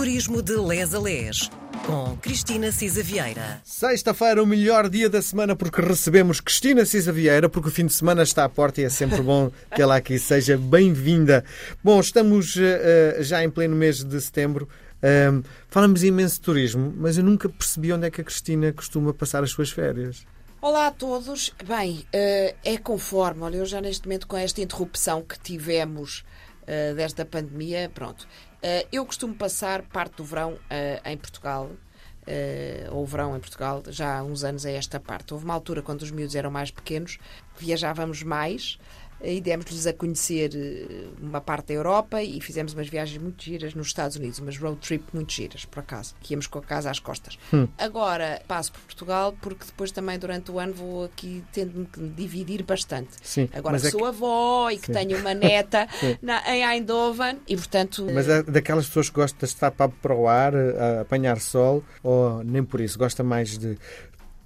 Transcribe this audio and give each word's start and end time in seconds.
Turismo 0.00 0.40
de 0.40 0.56
Les 0.56 0.94
a 0.94 0.98
Les, 0.98 1.50
com 1.84 2.16
Cristina 2.22 2.72
Cisa 2.72 3.02
Vieira. 3.02 3.60
Sexta-feira, 3.62 4.42
o 4.42 4.46
melhor 4.46 4.88
dia 4.88 5.10
da 5.10 5.20
semana, 5.20 5.54
porque 5.54 5.82
recebemos 5.82 6.40
Cristina 6.40 6.86
Cisa 6.86 7.12
Vieira, 7.12 7.50
porque 7.50 7.68
o 7.68 7.70
fim 7.70 7.84
de 7.84 7.92
semana 7.92 8.22
está 8.22 8.46
à 8.46 8.48
porta 8.48 8.80
e 8.80 8.84
é 8.84 8.88
sempre 8.88 9.20
bom 9.20 9.50
que 9.76 9.82
ela 9.82 9.96
aqui 9.96 10.18
seja 10.18 10.56
bem-vinda. 10.56 11.44
Bom, 11.84 12.00
estamos 12.00 12.56
uh, 12.56 13.22
já 13.22 13.44
em 13.44 13.50
pleno 13.50 13.76
mês 13.76 14.02
de 14.02 14.18
setembro. 14.22 14.70
Um, 15.02 15.42
falamos 15.68 16.02
imenso 16.02 16.36
de 16.36 16.40
turismo, 16.40 16.94
mas 16.96 17.18
eu 17.18 17.22
nunca 17.22 17.46
percebi 17.46 17.92
onde 17.92 18.06
é 18.06 18.10
que 18.10 18.22
a 18.22 18.24
Cristina 18.24 18.72
costuma 18.72 19.12
passar 19.12 19.44
as 19.44 19.50
suas 19.50 19.70
férias. 19.70 20.26
Olá 20.62 20.86
a 20.86 20.92
todos. 20.92 21.52
Bem, 21.68 22.06
uh, 22.06 22.56
é 22.64 22.78
conforme. 22.82 23.42
Olha, 23.42 23.58
eu 23.58 23.66
já 23.66 23.82
neste 23.82 24.06
momento, 24.06 24.26
com 24.26 24.38
esta 24.38 24.62
interrupção 24.62 25.20
que 25.20 25.38
tivemos 25.38 26.24
uh, 26.62 26.94
desta 26.94 27.22
pandemia, 27.26 27.90
pronto. 27.94 28.26
Uh, 28.62 28.86
eu 28.92 29.04
costumo 29.06 29.34
passar 29.34 29.82
parte 29.82 30.16
do 30.16 30.24
verão 30.24 30.58
em 31.04 31.16
Portugal. 31.16 31.70
ou 32.92 33.04
verão 33.06 33.36
em 33.36 33.40
Portugal, 33.40 33.82
já 33.88 34.18
há 34.18 34.22
uns 34.22 34.44
anos 34.44 34.64
a 34.64 34.70
esta 34.70 35.00
parte. 35.00 35.32
Houve 35.32 35.44
uma 35.44 35.54
altura 35.54 35.82
quando 35.82 36.02
os 36.02 36.10
miúdos 36.10 36.36
eram 36.36 36.50
mais 36.50 36.70
pequenos, 36.70 37.18
viajávamos 37.58 38.22
mais 38.22 38.78
e 39.22 39.40
demos-lhes 39.40 39.86
a 39.86 39.92
conhecer 39.92 40.50
eh, 40.54 41.08
uma 41.20 41.40
parte 41.40 41.68
da 41.68 41.74
Europa 41.74 42.22
e 42.22 42.40
fizemos 42.40 42.72
umas 42.72 42.88
viagens 42.88 43.20
muito 43.20 43.42
giras 43.42 43.74
nos 43.74 43.88
Estados 43.88 44.16
Unidos, 44.16 44.38
umas 44.38 44.56
road 44.56 44.78
trip 44.80 45.04
muito 45.12 45.32
giras, 45.32 45.64
por 45.64 45.80
acaso, 45.80 46.14
que 46.20 46.32
íamos 46.34 46.46
com 46.46 46.58
a 46.58 46.62
casa 46.62 46.90
às 46.90 46.98
costas. 46.98 47.38
Hum. 47.52 47.68
Agora 47.78 48.42
passo 48.46 48.72
por 48.72 48.80
Portugal 48.82 49.34
porque 49.40 49.64
depois 49.64 49.90
também 49.90 50.18
durante 50.18 50.50
o 50.50 50.58
ano 50.58 50.72
vou 50.72 51.04
aqui 51.04 51.44
tendo 51.52 51.86
que 51.86 52.00
dividir 52.00 52.62
bastante. 52.62 53.10
Sim, 53.22 53.48
Agora 53.52 53.76
é 53.76 53.80
sou 53.80 54.00
que... 54.00 54.06
avó 54.06 54.70
e 54.70 54.78
que 54.78 54.86
Sim. 54.86 54.92
tenho 54.92 55.18
uma 55.18 55.34
neta 55.34 55.86
na, 56.22 56.42
em 56.54 56.64
Eindhoven 56.64 57.38
e 57.46 57.56
portanto... 57.56 58.06
Mas 58.12 58.28
é 58.28 58.42
daquelas 58.42 58.86
pessoas 58.86 59.08
que 59.08 59.16
gostam 59.16 59.38
de 59.38 59.46
estar 59.46 59.70
para 59.70 60.14
o 60.14 60.28
ar, 60.28 60.54
a 60.54 61.00
apanhar 61.02 61.40
sol 61.40 61.84
ou 62.02 62.42
nem 62.44 62.64
por 62.64 62.80
isso? 62.80 62.98
Gosta 62.98 63.22
mais 63.22 63.58
de 63.58 63.78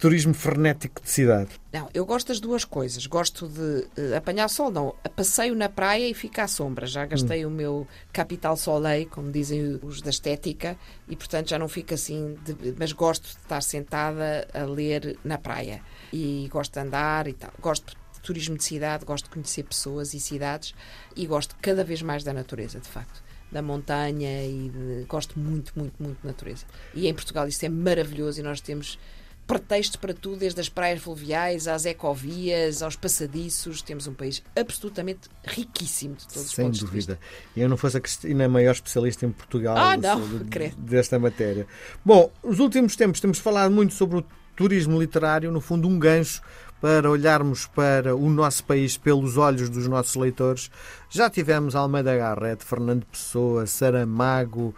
turismo 0.04 0.34
frenético 0.34 1.00
de 1.00 1.08
cidade? 1.08 1.48
Não, 1.72 1.88
eu 1.94 2.04
gosto 2.04 2.28
das 2.28 2.38
duas 2.38 2.62
coisas. 2.62 3.06
Gosto 3.06 3.48
de 3.48 3.88
uh, 3.98 4.14
apanhar 4.14 4.48
sol, 4.48 4.70
não. 4.70 4.94
Passeio 5.16 5.54
na 5.54 5.70
praia 5.70 6.06
e 6.06 6.12
fico 6.12 6.42
à 6.42 6.46
sombra. 6.46 6.86
Já 6.86 7.06
gastei 7.06 7.46
hum. 7.46 7.48
o 7.48 7.50
meu 7.50 7.88
capital 8.12 8.54
soleil, 8.54 9.08
como 9.08 9.32
dizem 9.32 9.80
os 9.82 10.02
da 10.02 10.10
estética, 10.10 10.76
e 11.08 11.16
portanto 11.16 11.48
já 11.48 11.58
não 11.58 11.68
fico 11.68 11.94
assim. 11.94 12.36
De, 12.44 12.74
mas 12.78 12.92
gosto 12.92 13.22
de 13.22 13.30
estar 13.30 13.62
sentada 13.62 14.46
a 14.52 14.64
ler 14.64 15.18
na 15.24 15.38
praia. 15.38 15.80
E 16.12 16.50
gosto 16.52 16.74
de 16.74 16.80
andar 16.80 17.26
e 17.26 17.32
tal. 17.32 17.52
Gosto 17.58 17.96
de 18.12 18.20
turismo 18.20 18.58
de 18.58 18.64
cidade, 18.64 19.06
gosto 19.06 19.24
de 19.24 19.30
conhecer 19.30 19.62
pessoas 19.62 20.12
e 20.12 20.20
cidades 20.20 20.74
e 21.16 21.26
gosto 21.26 21.56
cada 21.62 21.82
vez 21.82 22.02
mais 22.02 22.22
da 22.22 22.34
natureza, 22.34 22.78
de 22.78 22.88
facto 22.88 23.24
da 23.50 23.62
montanha 23.62 24.44
e 24.44 24.68
de... 24.68 25.04
gosto 25.08 25.38
muito, 25.38 25.72
muito, 25.76 25.94
muito 26.02 26.20
de 26.20 26.26
natureza. 26.26 26.66
E 26.92 27.06
em 27.06 27.14
Portugal 27.14 27.48
isso 27.48 27.64
é 27.64 27.68
maravilhoso 27.70 28.40
e 28.40 28.42
nós 28.42 28.60
temos 28.60 28.98
pretexto 29.46 29.98
para 29.98 30.14
tudo, 30.14 30.36
desde 30.36 30.60
as 30.60 30.68
praias 30.68 31.02
fluviais 31.02 31.68
às 31.68 31.84
ecovias, 31.84 32.82
aos 32.82 32.96
passadiços. 32.96 33.82
Temos 33.82 34.06
um 34.06 34.14
país 34.14 34.42
absolutamente 34.58 35.28
riquíssimo 35.44 36.14
de 36.14 36.26
todos 36.26 36.50
Sem 36.50 36.66
os 36.66 36.78
pontos 36.78 36.80
dúvida. 36.80 37.18
E 37.54 37.60
eu 37.60 37.68
não 37.68 37.76
fosse 37.76 37.96
a 37.96 38.00
Cristina 38.00 38.46
a 38.46 38.48
maior 38.48 38.72
especialista 38.72 39.26
em 39.26 39.30
Portugal 39.30 39.76
ah, 39.76 39.96
não, 39.96 40.20
desta 40.78 41.18
matéria. 41.18 41.66
Bom, 42.04 42.30
nos 42.42 42.58
últimos 42.58 42.96
tempos 42.96 43.20
temos 43.20 43.38
falado 43.38 43.70
muito 43.70 43.94
sobre 43.94 44.18
o 44.18 44.24
turismo 44.56 45.00
literário, 45.00 45.50
no 45.50 45.60
fundo, 45.60 45.88
um 45.88 45.98
gancho 45.98 46.40
para 46.80 47.10
olharmos 47.10 47.66
para 47.66 48.14
o 48.14 48.28
nosso 48.28 48.62
país 48.64 48.96
pelos 48.98 49.38
olhos 49.38 49.70
dos 49.70 49.88
nossos 49.88 50.14
leitores. 50.16 50.70
Já 51.08 51.30
tivemos 51.30 51.74
Almeida 51.74 52.14
Garrett, 52.14 52.62
Fernando 52.62 53.06
Pessoa, 53.06 53.66
Saramago, 53.66 54.74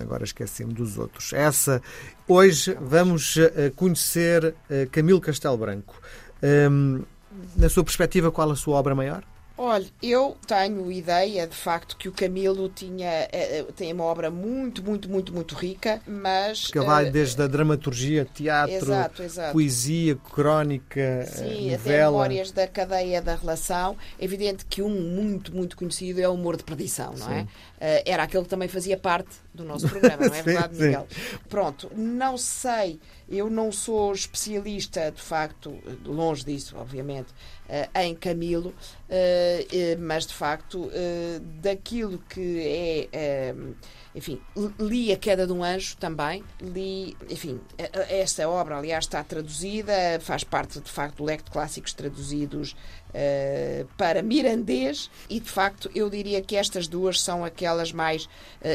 agora 0.00 0.24
esqueci-me 0.24 0.72
dos 0.72 0.98
outros. 0.98 1.32
Essa 1.32 1.82
Hoje 2.26 2.76
vamos 2.78 3.38
eh, 3.38 3.72
conhecer 3.74 4.54
eh, 4.68 4.86
Camilo 4.92 5.18
Castelo 5.18 5.56
Branco. 5.56 5.98
Na 7.56 7.68
sua 7.68 7.82
perspectiva, 7.82 8.30
qual 8.30 8.50
a 8.50 8.56
sua 8.56 8.76
obra 8.76 8.94
maior? 8.94 9.24
Olha, 9.60 9.86
eu 10.00 10.36
tenho 10.46 10.92
ideia 10.92 11.44
de 11.44 11.56
facto 11.56 11.96
que 11.96 12.08
o 12.08 12.12
Camilo 12.12 12.68
tinha 12.68 13.08
é, 13.32 13.66
tem 13.74 13.92
uma 13.92 14.04
obra 14.04 14.30
muito, 14.30 14.84
muito, 14.84 15.10
muito, 15.10 15.34
muito 15.34 15.56
rica, 15.56 16.00
mas. 16.06 16.68
Que 16.68 16.78
vai 16.78 17.10
desde 17.10 17.42
a 17.42 17.48
dramaturgia, 17.48 18.24
teatro, 18.24 18.76
exato, 18.76 19.22
exato. 19.22 19.52
poesia, 19.52 20.14
crónica, 20.14 21.26
Sim, 21.26 21.72
novela. 21.72 21.74
até 21.74 22.04
memórias 22.04 22.52
da 22.52 22.68
cadeia 22.68 23.20
da 23.20 23.34
relação. 23.34 23.96
É 24.16 24.24
evidente 24.24 24.64
que 24.64 24.80
um 24.80 24.90
muito, 24.90 25.52
muito 25.52 25.76
conhecido 25.76 26.20
é 26.20 26.28
o 26.28 26.34
Humor 26.34 26.56
de 26.56 26.62
Perdição, 26.62 27.12
não 27.18 27.32
é? 27.32 27.40
sim. 27.40 27.48
é? 27.77 27.77
Uh, 27.78 28.02
era 28.04 28.24
aquele 28.24 28.42
que 28.42 28.48
também 28.48 28.66
fazia 28.66 28.96
parte 28.96 29.36
do 29.54 29.64
nosso 29.64 29.88
programa, 29.88 30.26
não 30.26 30.34
é 30.34 30.42
verdade, 30.42 30.76
sim, 30.76 30.82
Miguel? 30.82 31.06
Sim. 31.08 31.38
Pronto, 31.48 31.90
não 31.94 32.36
sei, 32.36 32.98
eu 33.28 33.48
não 33.48 33.70
sou 33.70 34.12
especialista, 34.12 35.12
de 35.12 35.22
facto, 35.22 35.78
longe 36.04 36.44
disso, 36.44 36.76
obviamente 36.76 37.32
eh, 37.68 37.88
em 37.96 38.14
Camilo, 38.14 38.74
eh, 39.10 39.66
eh, 39.70 39.96
mas 39.96 40.26
de 40.26 40.32
facto 40.32 40.90
daquilo 41.60 42.18
que 42.26 42.60
é 43.12 43.54
enfim, 44.14 44.40
li 44.78 45.12
A 45.12 45.16
Queda 45.16 45.46
de 45.46 45.52
um 45.52 45.62
Anjo 45.62 45.96
também, 45.96 46.42
li, 46.60 47.16
enfim, 47.28 47.60
esta 48.08 48.48
obra, 48.48 48.76
aliás, 48.78 49.04
está 49.04 49.22
traduzida, 49.22 49.92
faz 50.20 50.44
parte, 50.44 50.80
de 50.80 50.90
facto, 50.90 51.18
do 51.18 51.24
leque 51.24 51.44
de 51.44 51.50
clássicos 51.50 51.92
traduzidos 51.92 52.72
uh, 53.10 53.86
para 53.96 54.22
mirandês 54.22 55.10
e, 55.28 55.40
de 55.40 55.50
facto, 55.50 55.90
eu 55.94 56.08
diria 56.08 56.40
que 56.40 56.56
estas 56.56 56.88
duas 56.88 57.20
são 57.20 57.44
aquelas 57.44 57.92
mais 57.92 58.24
uh, 58.24 58.28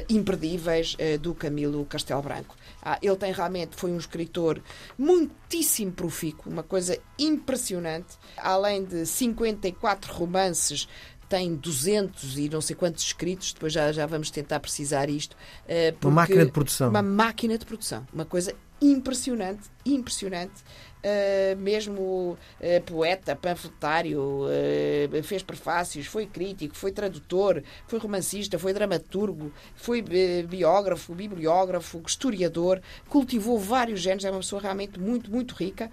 imperdíveis 0.10 0.96
uh, 0.96 1.18
do 1.18 1.34
Camilo 1.34 1.86
Castelo 1.86 2.22
Branco. 2.22 2.56
Ah, 2.86 3.00
ele 3.02 3.16
tem 3.16 3.32
realmente, 3.32 3.78
foi 3.78 3.92
um 3.92 3.98
escritor 3.98 4.62
muitíssimo 4.98 5.94
profícuo, 5.94 6.52
uma 6.52 6.64
coisa 6.64 7.00
impressionante. 7.18 8.18
Além 8.36 8.84
de 8.84 9.06
54 9.06 10.14
romances, 10.14 10.88
tem 11.34 11.56
200 11.56 12.38
e 12.38 12.48
não 12.48 12.62
sei 12.62 12.76
quantos 12.76 13.04
escritos, 13.04 13.54
depois 13.54 13.74
já, 13.74 13.92
já 13.92 14.06
vamos 14.06 14.30
tentar 14.30 14.60
precisar 14.60 15.10
isto. 15.10 15.34
Uh, 15.66 15.98
uma 16.04 16.12
máquina 16.12 16.46
de 16.46 16.52
produção. 16.52 16.90
Uma 16.90 17.02
máquina 17.02 17.58
de 17.58 17.66
produção. 17.66 18.06
Uma 18.14 18.24
coisa 18.24 18.54
impressionante, 18.80 19.64
impressionante. 19.84 20.62
Uh, 21.04 21.58
mesmo 21.58 22.38
uh, 22.62 22.82
poeta, 22.86 23.36
panfletário, 23.36 24.22
uh, 24.22 25.24
fez 25.24 25.42
prefácios, 25.42 26.06
foi 26.06 26.28
crítico, 26.28 26.76
foi 26.76 26.92
tradutor, 26.92 27.64
foi 27.88 27.98
romancista, 27.98 28.60
foi 28.60 28.72
dramaturgo, 28.72 29.52
foi 29.76 30.04
biógrafo, 30.48 31.16
bibliógrafo, 31.16 32.00
historiador, 32.06 32.80
cultivou 33.10 33.58
vários 33.58 34.02
géneros, 34.02 34.24
é 34.24 34.30
uma 34.30 34.40
pessoa 34.40 34.62
realmente 34.62 35.00
muito, 35.00 35.32
muito 35.32 35.56
rica 35.56 35.90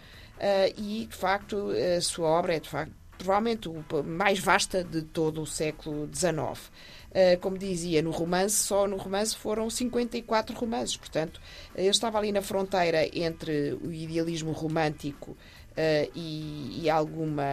e, 0.77 1.07
de 1.11 1.17
facto, 1.17 1.71
a 1.97 2.01
sua 2.01 2.29
obra 2.29 2.55
é, 2.55 2.61
de 2.61 2.69
facto, 2.69 2.95
provavelmente 3.21 3.69
a 3.69 4.03
mais 4.03 4.39
vasta 4.39 4.83
de 4.83 5.03
todo 5.03 5.43
o 5.43 5.47
século 5.47 6.09
XIX. 6.13 6.33
Uh, 6.39 7.39
como 7.41 7.59
dizia, 7.59 8.01
no 8.01 8.11
romance, 8.11 8.57
só 8.57 8.87
no 8.87 8.97
romance 8.97 9.37
foram 9.37 9.69
54 9.69 10.57
romances. 10.57 10.97
Portanto, 10.97 11.39
eu 11.75 11.91
estava 11.91 12.17
ali 12.17 12.33
na 12.33 12.41
fronteira 12.41 13.07
entre 13.13 13.75
o 13.75 13.93
idealismo 13.93 14.53
romântico 14.53 15.33
uh, 15.33 16.11
e, 16.15 16.81
e, 16.83 16.91
alguma, 16.91 17.45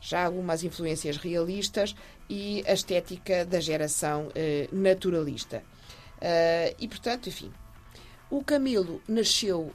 já 0.00 0.24
algumas 0.24 0.64
influências 0.64 1.16
realistas 1.16 1.94
e 2.28 2.64
a 2.66 2.72
estética 2.72 3.44
da 3.44 3.60
geração 3.60 4.26
uh, 4.28 4.76
naturalista. 4.76 5.62
e, 6.80 6.88
portanto, 6.88 7.28
enfim, 7.28 7.52
o 8.28 8.42
Camilo 8.42 9.00
nasceu 9.06 9.72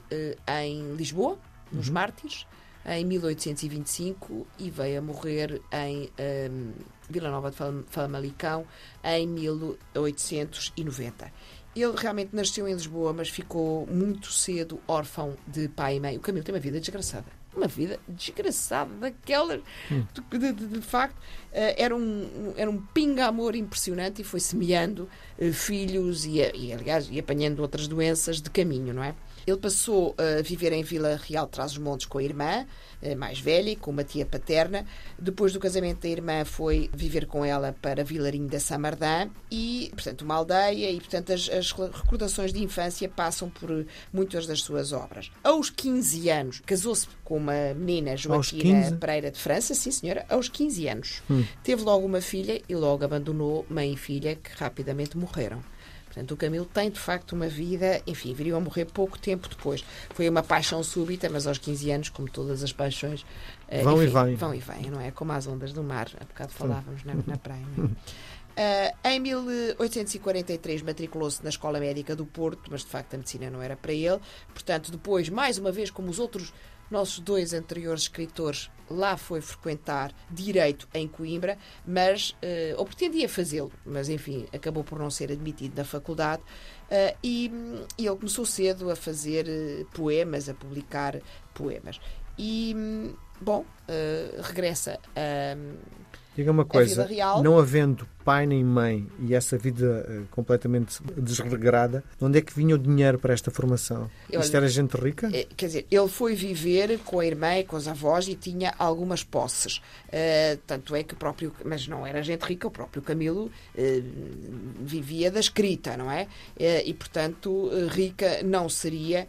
em 0.62 0.94
Lisboa, 0.94 1.38
nos 1.72 1.88
uhum. 1.88 1.94
Mártires, 1.94 2.46
em 2.86 3.04
1825 3.04 4.46
e 4.58 4.70
veio 4.70 4.98
a 4.98 5.02
morrer 5.02 5.60
em 5.72 6.10
um, 6.50 6.72
Vila 7.10 7.30
Nova 7.30 7.50
de 7.50 7.56
Famalicão 7.88 8.64
em 9.02 9.26
1890. 9.26 11.32
Ele 11.74 11.94
realmente 11.94 12.34
nasceu 12.34 12.66
em 12.66 12.72
Lisboa, 12.72 13.12
mas 13.12 13.28
ficou 13.28 13.86
muito 13.86 14.32
cedo 14.32 14.80
órfão 14.88 15.36
de 15.46 15.68
pai 15.68 15.96
e 15.96 16.00
mãe. 16.00 16.16
O 16.16 16.20
Camilo 16.20 16.42
tem 16.44 16.54
uma 16.54 16.60
vida 16.60 16.80
desgraçada. 16.80 17.26
Uma 17.54 17.66
vida 17.66 18.00
desgraçada, 18.08 18.94
daquela. 18.94 19.60
Hum. 19.90 20.06
De, 20.30 20.52
de, 20.52 20.66
de, 20.66 20.80
facto, 20.80 21.16
uh, 21.16 21.20
era 21.52 21.94
um, 21.94 22.54
era 22.56 22.70
um 22.70 22.78
pinga-amor 22.78 23.54
impressionante 23.56 24.22
e 24.22 24.24
foi 24.24 24.40
semeando 24.40 25.08
uh, 25.38 25.52
filhos 25.52 26.24
e, 26.24 26.38
e, 26.38 26.72
aliás, 26.72 27.08
e 27.10 27.18
apanhando 27.18 27.60
outras 27.60 27.88
doenças 27.88 28.40
de 28.40 28.48
caminho, 28.50 28.94
não 28.94 29.02
é? 29.02 29.14
Ele 29.46 29.56
passou 29.56 30.14
a 30.18 30.42
viver 30.42 30.72
em 30.72 30.82
Vila 30.82 31.20
Real 31.22 31.46
de 31.46 31.52
Trás-os-Montes 31.52 32.06
com 32.06 32.18
a 32.18 32.22
irmã, 32.22 32.66
eh, 33.00 33.14
mais 33.14 33.38
velha, 33.38 33.76
com 33.76 33.90
uma 33.90 34.02
tia 34.02 34.26
paterna. 34.26 34.84
Depois 35.18 35.52
do 35.52 35.60
casamento 35.60 36.00
da 36.00 36.08
irmã, 36.08 36.44
foi 36.44 36.90
viver 36.92 37.26
com 37.26 37.44
ela 37.44 37.74
para 37.80 38.02
Vilarinho 38.02 38.48
da 38.48 38.58
Samardã 38.58 39.28
e, 39.50 39.88
portanto, 39.94 40.22
uma 40.22 40.34
aldeia 40.34 40.90
e, 40.90 40.98
portanto, 40.98 41.32
as, 41.32 41.48
as 41.48 41.70
recordações 41.72 42.52
de 42.52 42.62
infância 42.62 43.08
passam 43.08 43.48
por 43.48 43.86
muitas 44.12 44.46
das 44.46 44.62
suas 44.62 44.92
obras. 44.92 45.30
Aos 45.44 45.70
15 45.70 46.28
anos, 46.28 46.62
casou-se 46.66 47.06
com 47.22 47.36
uma 47.36 47.72
menina, 47.74 48.16
Joaquina 48.16 48.92
Pereira 48.98 49.30
de 49.30 49.38
França, 49.38 49.74
sim 49.74 49.90
senhora, 49.90 50.26
aos 50.28 50.48
15 50.48 50.88
anos. 50.88 51.22
Hum. 51.30 51.44
Teve 51.62 51.82
logo 51.82 52.04
uma 52.04 52.20
filha 52.20 52.60
e 52.68 52.74
logo 52.74 53.04
abandonou 53.04 53.64
mãe 53.68 53.92
e 53.92 53.96
filha, 53.96 54.34
que 54.34 54.50
rapidamente 54.56 55.16
morreram. 55.16 55.62
Portanto, 56.16 56.32
o 56.32 56.36
Camilo 56.38 56.64
tem, 56.64 56.90
de 56.90 56.98
facto, 56.98 57.34
uma 57.34 57.46
vida, 57.46 58.00
enfim, 58.06 58.32
viria 58.32 58.56
a 58.56 58.60
morrer 58.60 58.86
pouco 58.86 59.18
tempo 59.18 59.50
depois. 59.50 59.84
Foi 60.14 60.26
uma 60.26 60.42
paixão 60.42 60.82
súbita, 60.82 61.28
mas 61.28 61.46
aos 61.46 61.58
15 61.58 61.90
anos, 61.90 62.08
como 62.08 62.26
todas 62.26 62.62
as 62.62 62.72
paixões, 62.72 63.26
eh, 63.68 63.82
vão 63.82 64.02
enfim, 64.02 64.04
e 64.04 64.24
vêm. 64.24 64.34
Vão 64.34 64.54
e 64.54 64.58
vêm, 64.58 64.90
não 64.90 64.98
é? 64.98 65.10
Como 65.10 65.32
as 65.32 65.46
ondas 65.46 65.74
do 65.74 65.82
mar, 65.82 66.08
há 66.18 66.24
bocado 66.24 66.52
falávamos 66.54 67.04
na, 67.04 67.16
na 67.26 67.36
praia. 67.36 67.66
Uh, 67.76 67.92
em 69.04 69.20
1843 69.20 70.80
matriculou-se 70.80 71.42
na 71.42 71.50
Escola 71.50 71.78
Médica 71.78 72.16
do 72.16 72.24
Porto, 72.24 72.70
mas 72.70 72.80
de 72.80 72.86
facto 72.86 73.12
a 73.12 73.18
medicina 73.18 73.50
não 73.50 73.60
era 73.60 73.76
para 73.76 73.92
ele. 73.92 74.18
Portanto, 74.54 74.90
depois, 74.90 75.28
mais 75.28 75.58
uma 75.58 75.70
vez, 75.70 75.90
como 75.90 76.08
os 76.08 76.18
outros 76.18 76.50
nossos 76.90 77.18
dois 77.18 77.52
anteriores 77.52 78.04
escritores, 78.04 78.70
lá 78.90 79.16
foi 79.16 79.40
frequentar 79.40 80.12
direito 80.30 80.88
em 80.94 81.06
Coimbra, 81.06 81.58
mas 81.86 82.30
uh, 82.30 82.78
ou 82.78 82.84
pretendia 82.84 83.28
fazê-lo, 83.28 83.72
mas 83.84 84.08
enfim, 84.08 84.46
acabou 84.52 84.84
por 84.84 84.98
não 84.98 85.10
ser 85.10 85.30
admitido 85.30 85.76
na 85.76 85.84
faculdade. 85.84 86.42
Uh, 86.42 87.16
e, 87.22 87.50
e, 87.98 88.06
ele 88.06 88.16
começou 88.16 88.46
cedo 88.46 88.90
a 88.90 88.96
fazer 88.96 89.46
poemas, 89.92 90.48
a 90.48 90.54
publicar 90.54 91.20
poemas. 91.52 92.00
E, 92.38 92.74
bom, 93.40 93.64
regressa 94.42 95.00
a. 95.16 95.56
Diga 96.36 96.50
uma 96.50 96.66
coisa, 96.66 97.08
não 97.42 97.58
havendo 97.58 98.06
pai 98.26 98.44
nem 98.44 98.64
mãe 98.64 99.06
e 99.20 99.36
essa 99.36 99.56
vida 99.56 100.04
uh, 100.08 100.26
completamente 100.32 101.00
desregrada, 101.16 102.02
de 102.18 102.24
onde 102.24 102.38
é 102.38 102.42
que 102.42 102.52
vinha 102.52 102.74
o 102.74 102.78
dinheiro 102.78 103.20
para 103.20 103.32
esta 103.32 103.52
formação? 103.52 104.10
Olha, 104.32 104.40
Isto 104.40 104.56
era 104.56 104.66
gente 104.68 104.96
rica? 104.96 105.30
É, 105.32 105.46
quer 105.56 105.66
dizer, 105.66 105.86
ele 105.88 106.08
foi 106.08 106.34
viver 106.34 106.98
com 107.04 107.20
a 107.20 107.24
irmã 107.24 107.56
e 107.56 107.62
com 107.62 107.76
os 107.76 107.86
avós 107.86 108.26
e 108.26 108.34
tinha 108.34 108.74
algumas 108.80 109.22
posses. 109.22 109.76
Uh, 110.08 110.58
tanto 110.66 110.96
é 110.96 111.04
que 111.04 111.14
o 111.14 111.16
próprio, 111.16 111.52
mas 111.64 111.86
não 111.86 112.04
era 112.04 112.20
gente 112.20 112.42
rica, 112.42 112.66
o 112.66 112.70
próprio 112.70 113.00
Camilo 113.00 113.44
uh, 113.44 113.50
vivia 114.80 115.30
da 115.30 115.38
escrita, 115.38 115.96
não 115.96 116.10
é? 116.10 116.26
e 116.84 116.92
portanto, 116.94 117.70
rica 117.90 118.42
não 118.42 118.68
seria, 118.68 119.28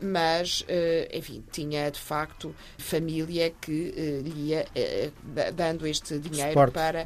mas, 0.00 0.64
enfim, 1.12 1.42
tinha 1.50 1.90
de 1.90 1.98
facto 1.98 2.54
família 2.76 3.52
que 3.60 4.22
lhe 4.22 4.48
ia 4.50 4.66
dando 5.54 5.86
este 5.86 6.18
dinheiro 6.18 6.54
para, 6.70 7.04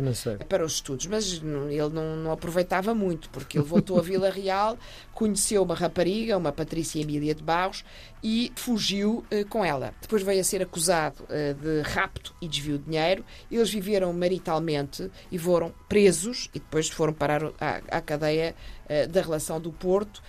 para 0.48 0.64
os 0.64 0.74
estudos. 0.74 1.06
Mas 1.06 1.21
mas 1.22 1.70
ele 1.70 1.88
não, 1.90 2.16
não, 2.16 2.32
aproveitava 2.32 2.94
muito, 2.94 3.30
porque 3.30 3.58
ele 3.58 3.66
voltou 3.66 3.98
a 3.98 4.02
Vila 4.02 4.30
Real, 4.30 4.76
conheceu 5.12 5.62
uma 5.62 5.74
rapariga, 5.74 6.36
uma 6.36 6.52
Patrícia 6.52 7.00
Emília 7.00 7.34
de 7.34 7.42
Barros, 7.42 7.84
e 8.22 8.52
fugiu 8.56 9.24
uh, 9.32 9.46
com 9.48 9.64
ela. 9.64 9.94
Depois 10.00 10.22
veio 10.22 10.40
a 10.40 10.44
ser 10.44 10.62
acusado 10.62 11.24
uh, 11.24 11.54
de 11.54 11.82
rapto 11.82 12.34
e 12.40 12.48
desvio 12.48 12.78
de 12.78 12.84
dinheiro. 12.84 13.24
Eles 13.50 13.70
viveram 13.70 14.12
maritalmente 14.12 15.10
e 15.30 15.38
foram 15.38 15.72
presos 15.88 16.48
e 16.54 16.58
depois 16.58 16.88
foram 16.88 17.12
parar 17.12 17.44
à, 17.60 17.80
à 17.90 18.00
cadeia 18.00 18.54
uh, 18.92 19.08
da 19.08 19.20
relação 19.20 19.60
do 19.60 19.72
Porto. 19.72 20.22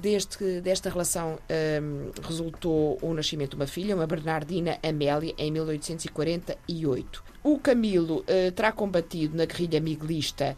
Deste, 0.00 0.60
desta 0.60 0.90
relação 0.90 1.38
resultou 2.26 2.98
o 3.00 3.14
nascimento 3.14 3.50
de 3.50 3.56
uma 3.56 3.68
filha, 3.68 3.94
uma 3.94 4.06
Bernardina 4.06 4.78
Amélia, 4.82 5.32
em 5.38 5.52
1848. 5.52 7.22
O 7.44 7.56
Camilo 7.58 8.18
uh, 8.18 8.52
terá 8.52 8.72
combatido 8.72 9.36
na 9.36 9.44
guerrilha 9.44 9.80
miguelista 9.80 10.56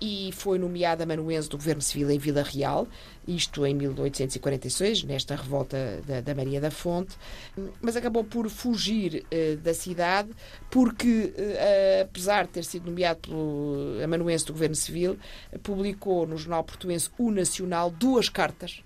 e 0.00 0.30
foi 0.32 0.58
nomeado 0.58 1.02
amanuense 1.02 1.48
do 1.48 1.56
Governo 1.56 1.82
Civil 1.82 2.10
em 2.10 2.18
Vila 2.18 2.42
Real, 2.42 2.86
isto 3.26 3.66
em 3.66 3.74
1846, 3.74 5.04
nesta 5.04 5.34
revolta 5.34 6.00
da, 6.06 6.20
da 6.20 6.34
Maria 6.34 6.60
da 6.60 6.70
Fonte, 6.70 7.16
mas 7.80 7.96
acabou 7.96 8.24
por 8.24 8.48
fugir 8.48 9.24
da 9.62 9.74
cidade 9.74 10.30
porque, 10.70 11.32
apesar 12.00 12.46
de 12.46 12.50
ter 12.50 12.64
sido 12.64 12.86
nomeado 12.86 13.20
pelo 13.20 14.00
amanuense 14.02 14.44
do 14.44 14.52
Governo 14.52 14.74
Civil, 14.74 15.18
publicou 15.62 16.26
no 16.26 16.36
jornal 16.36 16.64
O 17.18 17.30
Nacional 17.30 17.90
duas 17.90 18.28
cartas 18.28 18.82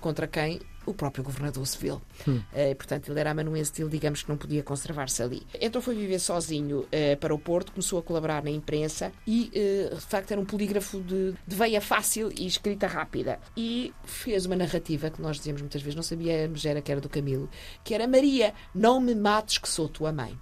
contra 0.00 0.26
quem 0.26 0.60
o 0.86 0.94
próprio 0.94 1.24
governador 1.24 1.66
civil. 1.66 2.00
Hum. 2.26 2.40
Uh, 2.52 2.74
portanto, 2.76 3.10
ele 3.10 3.18
era 3.18 3.32
amanuense 3.32 3.72
dele, 3.72 3.90
digamos 3.90 4.22
que 4.22 4.28
não 4.28 4.36
podia 4.36 4.62
conservar-se 4.62 5.22
ali. 5.22 5.42
Então 5.60 5.82
foi 5.82 5.96
viver 5.96 6.20
sozinho 6.20 6.80
uh, 6.80 7.16
para 7.20 7.34
o 7.34 7.38
Porto, 7.38 7.72
começou 7.72 7.98
a 7.98 8.02
colaborar 8.02 8.42
na 8.42 8.50
imprensa 8.50 9.12
e, 9.26 9.50
uh, 9.92 9.96
de 9.96 10.02
facto, 10.02 10.30
era 10.30 10.40
um 10.40 10.44
polígrafo 10.44 11.00
de, 11.00 11.34
de 11.46 11.56
veia 11.56 11.80
fácil 11.80 12.30
e 12.32 12.46
escrita 12.46 12.86
rápida. 12.86 13.40
E 13.56 13.92
fez 14.04 14.46
uma 14.46 14.56
narrativa 14.56 15.10
que 15.10 15.20
nós 15.20 15.38
dizemos 15.38 15.60
muitas 15.60 15.82
vezes, 15.82 15.96
não 15.96 16.02
sabíamos 16.02 16.64
era 16.64 16.80
que 16.80 16.92
era 16.92 17.00
do 17.00 17.08
Camilo, 17.08 17.50
que 17.82 17.92
era 17.92 18.06
Maria, 18.06 18.54
não 18.74 19.00
me 19.00 19.14
mates 19.14 19.58
que 19.58 19.68
sou 19.68 19.88
tua 19.88 20.12
mãe. 20.12 20.38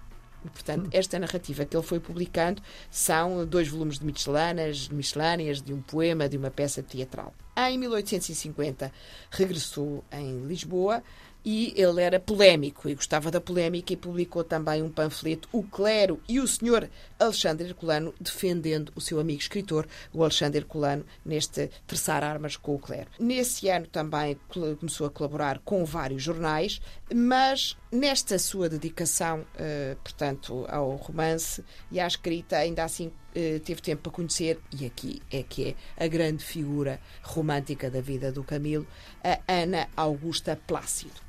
Portanto, 0.52 0.88
esta 0.93 1.19
narrativa 1.19 1.64
que 1.64 1.76
ele 1.76 1.85
foi 1.85 2.00
publicando 2.00 2.62
são 2.91 3.44
dois 3.46 3.69
volumes 3.69 3.99
de 3.99 4.06
miscelâneas, 4.06 4.88
miscelâneas 4.88 5.61
de 5.61 5.73
um 5.73 5.81
poema, 5.81 6.29
de 6.29 6.37
uma 6.37 6.50
peça 6.50 6.82
teatral. 6.82 7.35
Em 7.56 7.79
1850 7.79 8.93
regressou 9.31 10.05
em 10.12 10.46
Lisboa 10.46 11.02
e 11.44 11.75
ele 11.76 12.00
era 12.00 12.19
polémico 12.19 12.88
e 12.88 12.94
gostava 12.94 13.31
da 13.31 13.41
polémica 13.41 13.93
e 13.93 13.96
publicou 13.96 14.43
também 14.43 14.82
um 14.82 14.91
panfleto, 14.91 15.49
O 15.52 15.62
Clero 15.62 16.20
e 16.29 16.41
o 16.41 16.49
Senhor 16.49 16.88
Alexandre 17.19 17.67
Herculano, 17.69 18.14
defendendo 18.20 18.93
o 18.94 19.00
seu 19.00 19.20
amigo 19.20 19.41
escritor, 19.41 19.87
o 20.12 20.23
Alexandre 20.23 20.58
Herculano, 20.58 21.05
neste 21.25 21.70
terçar 21.87 22.25
armas 22.25 22.56
com 22.56 22.75
o 22.75 22.79
clero. 22.79 23.11
Nesse 23.19 23.69
ano 23.69 23.87
também 23.87 24.38
começou 24.79 25.06
a 25.06 25.11
colaborar 25.11 25.58
com 25.64 25.85
vários 25.85 26.23
jornais, 26.23 26.81
mas 27.14 27.76
nesta 27.91 28.38
sua 28.38 28.69
dedicação, 28.69 29.44
eh, 29.56 29.96
portanto, 30.02 30.67
ao 30.69 30.96
romance 30.96 31.62
e 31.91 32.00
à 32.00 32.06
escrita, 32.06 32.56
ainda 32.56 32.85
assim 32.85 33.12
eh, 33.35 33.61
teve 33.64 33.81
tempo 33.81 34.02
para 34.02 34.12
conhecer, 34.12 34.58
e 34.73 34.87
aqui 34.87 35.23
é 35.31 35.43
que 35.43 35.76
é 35.99 36.05
a 36.05 36.08
grande 36.08 36.44
figura 36.44 37.00
romântica 37.23 37.91
da 37.91 38.00
vida 38.00 38.32
do 38.32 38.43
Camilo, 38.44 38.87
a 39.23 39.41
Ana 39.52 39.88
Augusta 39.96 40.58
Plácido. 40.67 41.25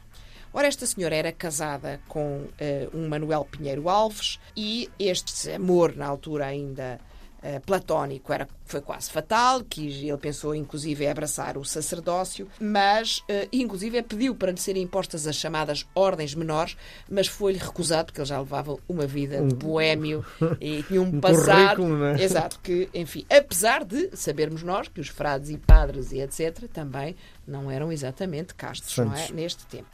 Ora, 0.55 0.67
esta 0.67 0.85
senhora 0.85 1.13
era 1.13 1.33
casada 1.33 1.99
com 2.07 2.37
uh, 2.37 2.97
um 2.97 3.09
Manuel 3.09 3.43
Pinheiro 3.43 3.89
Alves 3.89 4.39
e 4.55 4.89
este 4.97 5.51
amor, 5.51 5.93
na 5.97 6.07
altura 6.07 6.45
ainda 6.45 6.97
uh, 7.43 7.59
platónico, 7.65 8.31
era, 8.31 8.47
foi 8.63 8.79
quase 8.79 9.11
fatal, 9.11 9.61
que 9.65 10.07
ele 10.07 10.17
pensou 10.17 10.55
inclusive 10.55 11.03
em 11.03 11.09
abraçar 11.09 11.57
o 11.57 11.65
sacerdócio, 11.65 12.47
mas 12.57 13.17
uh, 13.17 13.49
inclusive 13.51 14.01
pediu 14.01 14.33
para 14.33 14.53
lhe 14.53 14.57
serem 14.57 14.83
impostas 14.83 15.27
as 15.27 15.35
chamadas 15.35 15.85
ordens 15.93 16.33
menores, 16.33 16.77
mas 17.09 17.27
foi-lhe 17.27 17.59
recusado 17.59 18.05
porque 18.05 18.21
ele 18.21 18.29
já 18.29 18.39
levava 18.39 18.77
uma 18.87 19.05
vida 19.05 19.45
de 19.45 19.55
boêmio 19.55 20.23
e 20.61 20.83
tinha 20.83 21.01
um, 21.01 21.07
um 21.17 21.19
passado, 21.19 21.83
é? 22.05 22.23
exato, 22.23 22.61
que 22.63 22.87
enfim, 22.93 23.25
apesar 23.29 23.83
de 23.83 24.15
sabermos 24.15 24.63
nós 24.63 24.87
que 24.87 25.01
os 25.01 25.09
frades 25.09 25.49
e 25.49 25.57
padres 25.57 26.13
e 26.13 26.21
etc 26.21 26.63
também 26.71 27.13
não 27.45 27.69
eram 27.69 27.91
exatamente 27.91 28.55
castos, 28.55 28.97
não 28.97 29.13
é, 29.13 29.29
neste 29.33 29.65
tempo. 29.65 29.89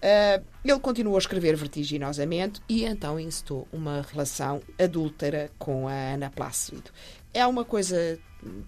Uh, 0.00 0.42
ele 0.64 0.80
continuou 0.80 1.16
a 1.16 1.18
escrever 1.18 1.54
vertiginosamente 1.56 2.62
e 2.66 2.84
então 2.84 3.20
incitou 3.20 3.68
uma 3.70 4.00
relação 4.10 4.62
adúltera 4.78 5.50
com 5.58 5.86
a 5.86 5.92
Ana 5.92 6.30
Plácido. 6.30 6.90
É 7.34 7.46
uma 7.46 7.64
coisa 7.66 8.18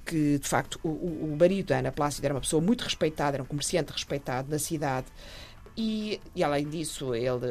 que, 0.05 0.39
de 0.39 0.49
facto, 0.49 0.79
o, 0.83 0.89
o 0.89 1.37
marido 1.39 1.69
da 1.69 1.79
Ana 1.79 1.91
Plácido 1.91 2.25
era 2.27 2.35
uma 2.35 2.41
pessoa 2.41 2.61
muito 2.61 2.83
respeitada, 2.83 3.37
era 3.37 3.43
um 3.43 3.47
comerciante 3.47 3.93
respeitado 3.93 4.51
na 4.51 4.59
cidade. 4.59 5.07
E, 5.77 6.21
e, 6.35 6.45
além 6.45 6.69
disso, 6.69 7.15
ele 7.15 7.47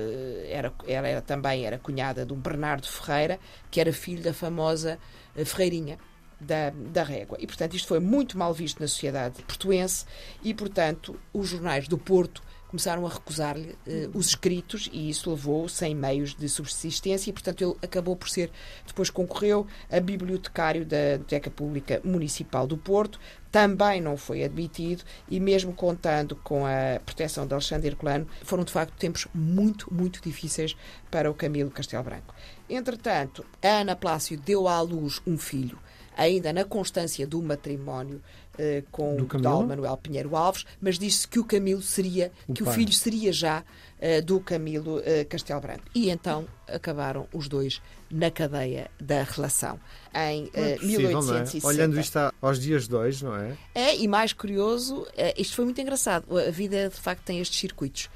era, 0.47 0.71
ela 0.87 1.07
era, 1.07 1.21
também 1.21 1.65
era 1.65 1.79
cunhada 1.79 2.23
de 2.23 2.31
um 2.31 2.37
Bernardo 2.37 2.87
Ferreira, 2.87 3.39
que 3.71 3.81
era 3.81 3.91
filho 3.91 4.21
da 4.21 4.31
famosa 4.31 4.99
eh, 5.35 5.43
Ferreirinha, 5.43 5.97
da, 6.39 6.69
da 6.69 7.03
régua. 7.03 7.37
E, 7.39 7.47
portanto, 7.47 7.75
isto 7.75 7.87
foi 7.87 7.99
muito 7.99 8.37
mal 8.37 8.53
visto 8.53 8.79
na 8.79 8.87
sociedade 8.87 9.41
portuense 9.43 10.05
e, 10.43 10.53
portanto, 10.53 11.19
os 11.33 11.49
jornais 11.49 11.87
do 11.87 11.97
Porto 11.97 12.43
começaram 12.71 13.05
a 13.05 13.09
recusar-lhe 13.09 13.75
uh, 13.85 14.17
os 14.17 14.27
escritos 14.27 14.89
e 14.93 15.09
isso 15.09 15.29
levou 15.29 15.67
sem 15.67 15.93
meios 15.93 16.33
de 16.33 16.47
subsistência 16.47 17.29
e, 17.29 17.33
portanto, 17.33 17.61
ele 17.61 17.75
acabou 17.81 18.15
por 18.15 18.29
ser, 18.29 18.49
depois 18.87 19.09
concorreu 19.09 19.67
a 19.91 19.99
bibliotecário 19.99 20.85
da 20.85 21.11
Biblioteca 21.11 21.51
Pública 21.51 22.01
Municipal 22.03 22.65
do 22.65 22.77
Porto, 22.77 23.19
também 23.51 23.99
não 23.99 24.15
foi 24.15 24.43
admitido 24.43 25.03
e 25.29 25.39
mesmo 25.39 25.73
contando 25.73 26.37
com 26.37 26.65
a 26.65 26.99
proteção 27.05 27.45
de 27.45 27.53
Alexandre 27.53 27.89
Herculano, 27.89 28.25
foram 28.43 28.63
de 28.63 28.71
facto 28.71 28.97
tempos 28.97 29.27
muito, 29.33 29.93
muito 29.93 30.21
difíceis 30.21 30.75
para 31.11 31.29
o 31.29 31.33
Camilo 31.33 31.69
Castelo 31.69 32.03
Branco. 32.03 32.33
Entretanto, 32.69 33.45
a 33.61 33.67
Ana 33.67 33.97
Plácio 33.97 34.39
deu 34.39 34.69
à 34.69 34.79
luz 34.79 35.21
um 35.27 35.37
filho, 35.37 35.77
ainda 36.15 36.51
na 36.53 36.63
constância 36.63 37.25
do 37.25 37.41
matrimónio 37.41 38.21
uh, 38.55 38.85
com 38.91 39.17
o 39.17 39.25
tal 39.41 39.65
Manuel 39.65 39.97
Pinheiro 39.97 40.35
Alves, 40.35 40.65
mas 40.79 40.97
disse 40.97 41.27
que 41.27 41.39
o 41.39 41.43
Camilo 41.43 41.81
seria, 41.81 42.31
o 42.47 42.53
que 42.53 42.63
pai. 42.63 42.73
o 42.73 42.75
filho 42.75 42.93
seria 42.93 43.31
já 43.31 43.61
uh, 43.61 44.25
do 44.25 44.39
Camilo 44.39 44.99
uh, 44.99 45.03
Castelo 45.29 45.61
Branco. 45.61 45.83
E 45.95 46.09
então 46.09 46.47
acabaram 46.67 47.27
os 47.33 47.47
dois 47.47 47.81
na 48.09 48.29
cadeia 48.29 48.89
da 48.99 49.23
relação 49.23 49.79
em 50.13 50.49
é 50.53 50.75
possível, 50.75 51.07
1860. 51.07 51.65
É? 51.65 51.69
Olhando 51.69 51.99
isto 51.99 52.17
aos 52.41 52.59
dias 52.59 52.87
de 52.87 52.95
hoje, 52.95 53.23
não 53.23 53.35
é? 53.35 53.57
É, 53.73 53.95
e 53.95 54.07
mais 54.07 54.33
curioso, 54.33 55.07
isto 55.37 55.55
foi 55.55 55.65
muito 55.65 55.79
engraçado. 55.79 56.25
A 56.37 56.51
vida 56.51 56.89
de 56.89 56.95
facto 56.95 57.23
tem 57.23 57.39
estes 57.39 57.59
circuitos. 57.59 58.09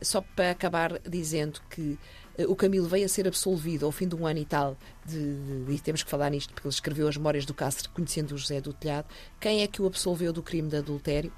Só 0.00 0.22
para 0.34 0.50
acabar 0.50 0.98
dizendo 1.06 1.60
que 1.68 1.92
eh, 1.92 2.21
o 2.38 2.56
Camilo 2.56 2.86
veio 2.86 3.04
a 3.04 3.08
ser 3.08 3.26
absolvido 3.26 3.86
ao 3.86 3.92
fim 3.92 4.08
de 4.08 4.14
um 4.14 4.26
ano 4.26 4.38
e 4.38 4.44
tal, 4.44 4.76
de, 5.04 5.18
de, 5.18 5.64
de, 5.64 5.82
temos 5.82 6.02
que 6.02 6.10
falar 6.10 6.30
nisto, 6.30 6.52
porque 6.52 6.66
ele 6.66 6.74
escreveu 6.74 7.08
as 7.08 7.16
Memórias 7.16 7.44
do 7.44 7.54
Cáceres, 7.54 7.86
conhecendo 7.88 8.34
o 8.34 8.38
José 8.38 8.60
do 8.60 8.72
Telhado. 8.72 9.06
Quem 9.40 9.62
é 9.62 9.66
que 9.66 9.82
o 9.82 9.86
absolveu 9.86 10.32
do 10.32 10.42
crime 10.42 10.68
de 10.68 10.76
adultério? 10.76 11.32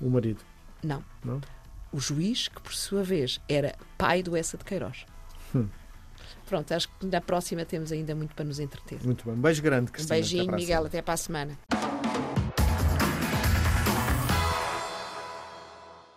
O 0.00 0.08
marido. 0.08 0.40
Não. 0.82 1.04
Não? 1.24 1.40
O 1.92 2.00
juiz, 2.00 2.48
que 2.48 2.60
por 2.60 2.74
sua 2.74 3.02
vez 3.02 3.40
era 3.48 3.74
pai 3.96 4.22
do 4.22 4.36
Essa 4.36 4.56
de 4.56 4.64
Queiroz. 4.64 5.06
Hum. 5.54 5.68
Pronto, 6.46 6.72
acho 6.72 6.88
que 6.88 7.06
na 7.06 7.20
próxima 7.20 7.64
temos 7.64 7.90
ainda 7.90 8.14
muito 8.14 8.34
para 8.34 8.44
nos 8.44 8.58
entreter. 8.58 9.02
Muito 9.04 9.24
bem. 9.24 9.34
Um 9.34 9.40
beijo 9.40 9.62
grande, 9.62 9.90
Um 9.90 9.92
Cristina. 9.92 10.16
Até 10.16 10.22
beijinho, 10.22 10.46
para 10.46 10.54
a 10.54 10.58
Miguel, 10.58 10.86
até 10.86 11.02
para 11.02 11.14
a 11.14 11.16
semana. 11.16 11.58